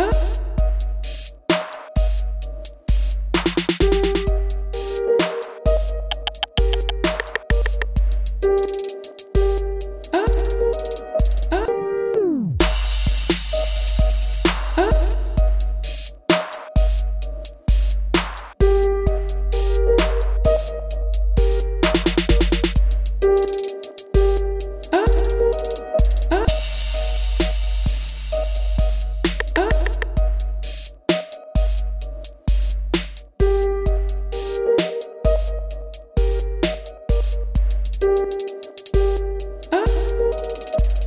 [0.00, 0.40] Uh.